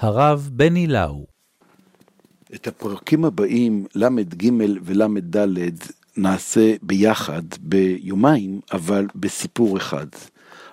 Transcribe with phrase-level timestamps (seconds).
[0.00, 1.26] הרב בני לאו.
[2.54, 4.50] את הפרקים הבאים, ל"ג
[4.82, 5.36] ול"ד,
[6.16, 10.06] נעשה ביחד ביומיים, אבל בסיפור אחד.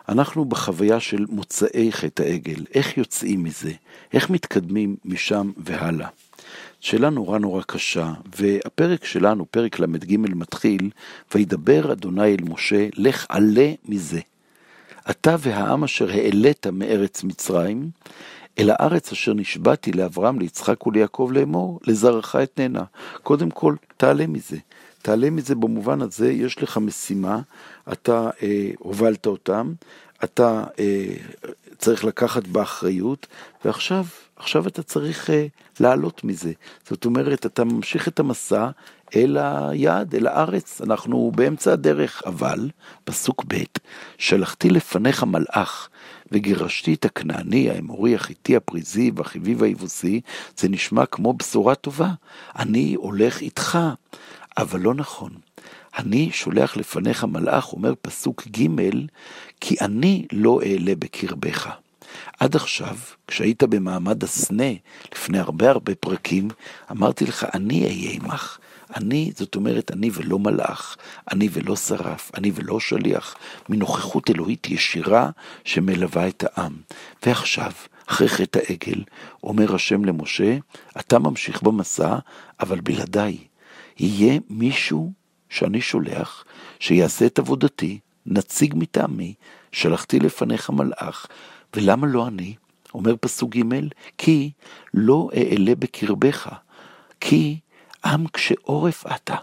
[0.10, 3.72] אנחנו בחוויה של מוצאי חטא העגל, איך יוצאים מזה,
[4.14, 6.08] איך מתקדמים משם והלאה.
[6.80, 10.90] שאלה נורא נורא קשה, והפרק שלנו, פרק ל"ג, מתחיל,
[11.36, 14.20] וידבר אדוני אל משה, לך עלה מזה.
[15.10, 17.90] אתה והעם אשר העלית מארץ מצרים,
[18.60, 22.84] אל הארץ אשר נשבעתי לאברהם, ליצחק וליעקב לאמור, לזרעך אתננה.
[23.24, 24.58] קודם כל, תעלה מזה.
[25.02, 27.40] תעלה מזה במובן הזה, יש לך משימה,
[27.92, 29.74] אתה אה, הובלת אותם,
[30.24, 31.14] אתה אה,
[31.78, 33.28] צריך לקחת באחריות,
[33.66, 35.48] ועכשיו, עכשיו אתה צריך אה,
[35.80, 36.52] לעלות מזה.
[36.90, 38.70] זאת אומרת, אתה ממשיך את המסע
[39.16, 40.82] אל היעד, אל הארץ.
[40.82, 42.70] אנחנו באמצע הדרך, אבל,
[43.04, 43.64] פסוק ב',
[44.18, 45.90] שלחתי לפניך מלאך,
[46.32, 50.22] וגירשתי את הכנעני, האמורי, החיטי, הפריזי והחיבי והיבוסי,
[50.58, 52.10] זה נשמע כמו בשורה טובה.
[52.56, 53.80] אני הולך איתך,
[54.58, 55.32] אבל לא נכון.
[55.98, 58.68] אני שולח לפניך מלאך, אומר פסוק ג',
[59.62, 61.70] כי אני לא אעלה בקרבך.
[62.40, 64.72] עד עכשיו, כשהיית במעמד הסנה,
[65.14, 66.48] לפני הרבה הרבה פרקים,
[66.92, 68.60] אמרתי לך, אני אהיה עמך.
[68.96, 70.98] אני, זאת אומרת, אני ולא מלאך,
[71.32, 73.36] אני ולא שרף, אני ולא שליח,
[73.70, 75.30] מנוכחות אלוהית ישירה
[75.64, 76.74] שמלווה את העם.
[77.26, 77.72] ועכשיו,
[78.06, 79.04] אחרי חטא העגל,
[79.44, 80.58] אומר השם למשה,
[81.00, 82.18] אתה ממשיך במסע,
[82.60, 83.38] אבל בלעדיי.
[84.00, 85.12] יהיה מישהו
[85.50, 86.44] שאני שולח,
[86.80, 89.34] שיעשה את עבודתי, נציג מטעמי,
[89.72, 91.26] שלחתי לפניך מלאך,
[91.76, 92.56] ולמה לא אני?
[92.94, 93.64] אומר פסוק ג',
[94.18, 94.52] כי
[94.94, 96.50] לא אעלה בקרבך,
[97.20, 97.60] כי
[98.08, 99.36] עם קשה עורף אתה,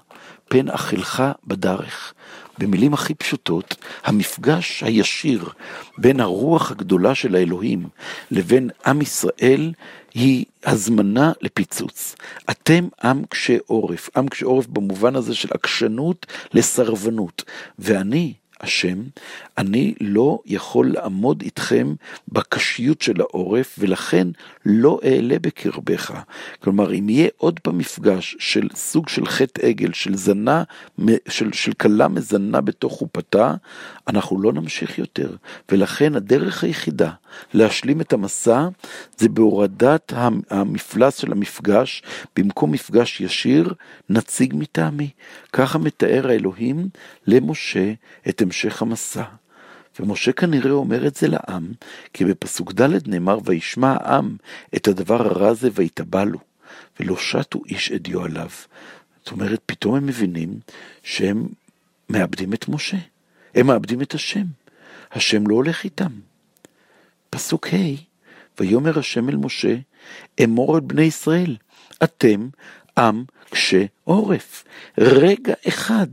[0.49, 2.15] פן אכלך בדרך.
[2.59, 5.49] במילים הכי פשוטות, המפגש הישיר
[5.99, 7.89] בין הרוח הגדולה של האלוהים
[8.31, 9.73] לבין עם ישראל
[10.15, 12.17] היא הזמנה לפיצוץ.
[12.51, 17.43] אתם עם קשה עורף, עם קשה עורף במובן הזה של עקשנות לסרבנות,
[17.79, 18.33] ואני,
[18.65, 19.03] השם,
[19.59, 21.95] אני לא יכול לעמוד איתכם
[22.29, 24.29] בקשיות של העורף, ולכן
[24.67, 26.23] לא אעלה בקרבך.
[26.63, 30.63] כלומר, אם יהיה עוד פעם מפגש של סוג של חטא עגל, של זנה,
[31.29, 33.55] של, של כלה מזנה בתוך חופתה,
[34.09, 35.37] אנחנו לא נמשיך יותר.
[35.73, 37.11] ולכן הדרך היחידה
[37.53, 38.69] להשלים את המסע
[39.17, 40.13] זה בהורדת
[40.51, 42.03] המפלס של המפגש,
[42.37, 43.75] במקום מפגש ישיר,
[44.09, 45.11] נציג מטעמי.
[45.53, 46.89] ככה מתאר האלוהים
[47.27, 47.93] למשה
[48.29, 49.25] את המשך המסע.
[50.01, 51.73] ומשה כנראה אומר את זה לעם,
[52.13, 54.37] כי בפסוק ד' נאמר, וישמע העם
[54.77, 56.39] את הדבר הרע הזה ויתבע לו,
[57.01, 58.49] ולא שטו איש אדיו עליו.
[59.25, 60.59] זאת אומרת, פתאום הם מבינים
[61.03, 61.49] שהם
[62.11, 62.97] מאבדים את משה,
[63.55, 64.45] הם מאבדים את השם,
[65.13, 66.13] השם לא הולך איתם.
[67.35, 67.77] פסוק ה',
[68.61, 69.77] ויאמר השם אל משה,
[70.45, 71.57] אמור את בני ישראל,
[72.03, 72.49] אתם
[72.99, 74.65] עם קשה עורף.
[74.99, 76.07] רגע אחד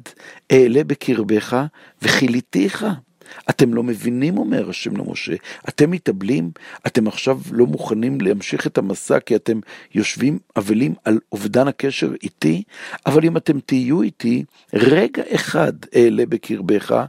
[0.51, 1.65] אעלה בקרבך
[2.01, 2.85] וכיליתיך.
[3.49, 5.33] אתם לא מבינים, אומר השם למשה,
[5.69, 6.51] אתם מתאבלים,
[6.87, 9.59] אתם עכשיו לא מוכנים להמשיך את המסע כי אתם
[9.95, 12.63] יושבים אבלים על אובדן הקשר איתי,
[13.05, 14.43] אבל אם אתם תהיו איתי,
[14.73, 17.05] רגע אחד אעלה בקרבך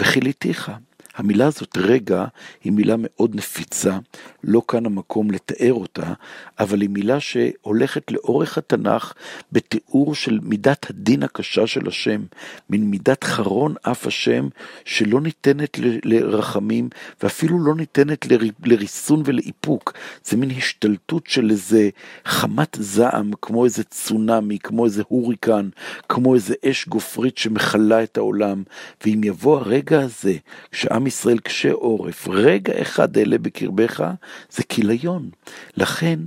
[0.00, 0.72] וכיליתיך.
[1.16, 2.24] המילה הזאת רגע
[2.64, 3.98] היא מילה מאוד נפיצה,
[4.44, 6.12] לא כאן המקום לתאר אותה,
[6.58, 9.12] אבל היא מילה שהולכת לאורך התנ"ך
[9.52, 12.22] בתיאור של מידת הדין הקשה של השם,
[12.70, 14.48] מין מידת חרון אף השם
[14.84, 16.88] שלא ניתנת לרחמים
[17.22, 18.26] ואפילו לא ניתנת
[18.64, 19.92] לריסון ולאיפוק.
[20.24, 21.88] זה מין השתלטות של איזה
[22.24, 25.68] חמת זעם, כמו איזה צונאמי, כמו איזה הוריקן,
[26.08, 28.62] כמו איזה אש גופרית שמכלה את העולם.
[29.04, 30.34] ואם יבוא הרגע הזה,
[30.70, 34.04] כשעם עם ישראל קשה עורף, רגע אחד אלה בקרבך,
[34.50, 35.30] זה כיליון.
[35.76, 36.18] לכן,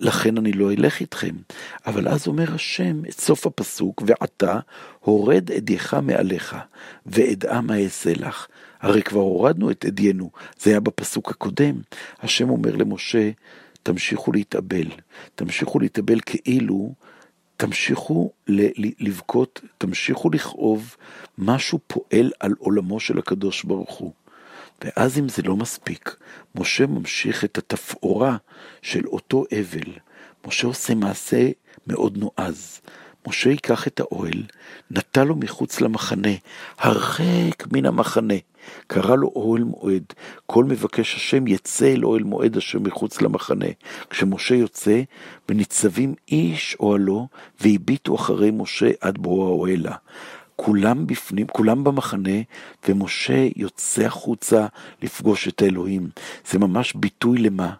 [0.00, 1.34] לכן אני לא אלך איתכם.
[1.86, 4.58] אבל אז אומר השם את סוף הפסוק, ועתה
[5.00, 6.56] הורד אדיך מעליך,
[7.62, 8.46] מה אעשה לך.
[8.80, 11.74] הרי כבר הורדנו את אדיינו, זה היה בפסוק הקודם.
[12.20, 13.30] השם אומר למשה,
[13.82, 14.86] תמשיכו להתאבל,
[15.34, 16.94] תמשיכו להתאבל כאילו
[17.62, 18.30] תמשיכו
[19.00, 20.96] לבכות, תמשיכו לכאוב,
[21.38, 24.12] משהו פועל על עולמו של הקדוש ברוך הוא.
[24.84, 26.16] ואז אם זה לא מספיק,
[26.54, 28.36] משה ממשיך את התפאורה
[28.82, 29.92] של אותו אבל.
[30.46, 31.50] משה עושה מעשה
[31.86, 32.80] מאוד נועז.
[33.28, 34.42] משה ייקח את האוהל,
[34.90, 36.32] נטע לו מחוץ למחנה,
[36.78, 38.34] הרחק מן המחנה.
[38.86, 40.02] קרא לו אוהל מועד,
[40.46, 43.66] כל מבקש השם יצא אל אוהל מועד אשר מחוץ למחנה.
[44.10, 45.02] כשמשה יוצא,
[45.48, 47.28] וניצבים איש אוהלו,
[47.60, 49.94] והביטו אחרי משה עד בואו האוהלה.
[50.56, 52.40] כולם בפנים, כולם במחנה,
[52.88, 54.66] ומשה יוצא החוצה
[55.02, 56.08] לפגוש את האלוהים.
[56.50, 57.72] זה ממש ביטוי למה?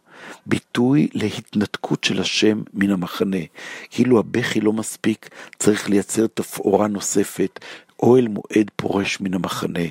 [0.46, 3.36] ביטוי להתנתקות של השם מן המחנה.
[3.90, 5.28] כאילו הבכי לא מספיק,
[5.58, 7.60] צריך לייצר תפאורה נוספת,
[8.02, 9.84] אוהל מועד פורש מן המחנה,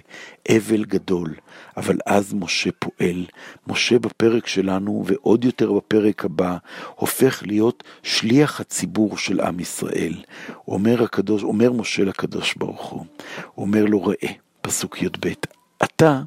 [0.49, 1.33] אבל גדול.
[1.77, 3.25] אבל אז משה פועל.
[3.67, 6.57] משה בפרק שלנו, ועוד יותר בפרק הבא,
[6.95, 10.13] הופך להיות שליח הציבור של עם ישראל.
[10.67, 13.05] אומר, הקדוש, אומר משה לקדוש ברוך הוא,
[13.57, 14.31] אומר לו ראה,
[14.61, 15.27] פסוק י"ב,
[15.83, 16.21] אתה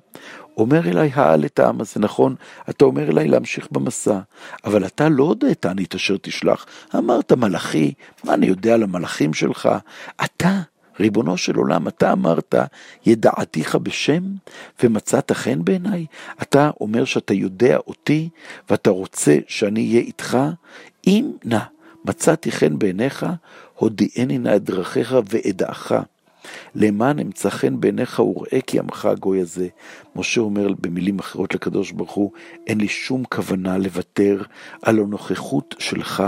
[0.56, 2.34] אומר אליי העל את העם הזה, נכון?
[2.70, 4.18] אתה אומר אליי להמשיך במסע,
[4.64, 6.66] אבל אתה לא הודית אני את אשר תשלח.
[6.94, 7.92] אמרת מלאכי,
[8.24, 9.68] מה אני יודע על המלאכים שלך?
[10.24, 10.60] אתה
[11.00, 12.54] ריבונו של עולם, אתה אמרת,
[13.06, 14.22] ידעתיך בשם
[14.82, 16.06] ומצאת חן בעיניי?
[16.42, 18.28] אתה אומר שאתה יודע אותי
[18.70, 20.38] ואתה רוצה שאני אהיה איתך?
[21.06, 21.58] אם נא
[22.04, 23.26] מצאתי חן בעיניך,
[23.74, 25.92] הודיעני נא את דרכיך ואדעך.
[26.74, 29.68] למען אמצא חן בעיניך וראה כי עמך הגוי הזה.
[30.16, 32.32] משה אומר במילים אחרות לקדוש ברוך הוא,
[32.66, 34.42] אין לי שום כוונה לוותר
[34.82, 36.22] על הנוכחות שלך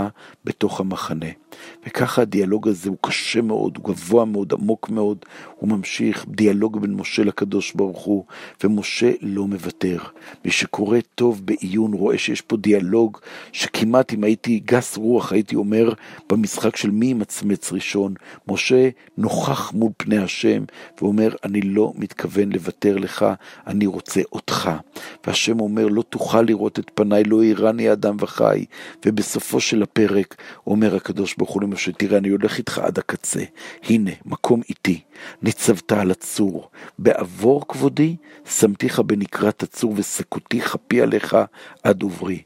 [0.45, 1.25] בתוך המחנה.
[1.87, 5.17] וככה הדיאלוג הזה הוא קשה מאוד, הוא גבוה מאוד, עמוק מאוד,
[5.55, 8.23] הוא ממשיך, דיאלוג בין משה לקדוש ברוך הוא,
[8.63, 9.97] ומשה לא מוותר.
[10.45, 13.17] מי שקורא טוב בעיון רואה שיש פה דיאלוג
[13.51, 15.93] שכמעט אם הייתי גס רוח הייתי אומר
[16.29, 18.13] במשחק של מי ימצמץ ראשון.
[18.47, 20.36] משה נוכח מול פני השם
[21.01, 23.25] ואומר אני לא מתכוון לוותר לך,
[23.67, 24.71] אני רוצה אותך.
[25.27, 28.65] והשם אומר לא תוכל לראות את פניי, לא יראני אדם וחי.
[29.05, 30.35] ובסופו של הפרק
[30.67, 33.43] אומר הקדוש ברוך הוא למשה תראה אני הולך איתך עד הקצה,
[33.83, 35.01] הנה מקום איתי,
[35.41, 36.69] ניצבת על הצור,
[36.99, 41.37] בעבור כבודי שמתיך בנקרת הצור וסקותי כפי עליך
[41.83, 42.41] עד עוברי.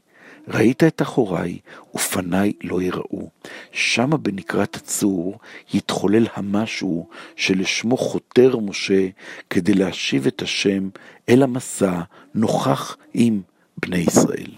[0.48, 1.58] ראית את אחוריי,
[1.94, 3.28] ופניי לא יראו.
[3.72, 5.38] שמה בנקרת הצור
[5.74, 9.08] יתחולל המשהו שלשמו חותר משה
[9.50, 10.88] כדי להשיב את השם
[11.28, 12.00] אל המסע
[12.34, 13.40] נוכח עם
[13.76, 14.50] בני ישראל.